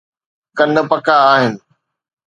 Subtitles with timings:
[0.57, 1.53] ڪن پڪا آهن.